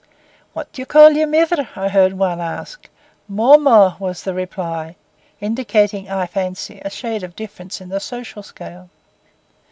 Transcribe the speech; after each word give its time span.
'What 0.53 0.71
do 0.73 0.81
you 0.81 0.87
call 0.87 1.11
your 1.11 1.27
mither?' 1.27 1.69
I 1.75 1.87
heard 1.87 2.13
one 2.13 2.41
ask. 2.41 2.89
'Mawmaw,' 3.29 3.99
was 3.99 4.23
the 4.23 4.33
reply, 4.33 4.95
indicating, 5.39 6.09
I 6.09 6.25
fancy, 6.25 6.81
a 6.83 6.89
shade 6.89 7.21
of 7.21 7.35
difference 7.35 7.79
in 7.81 7.89
the 7.89 7.99
social 7.99 8.41
scale. 8.41 8.89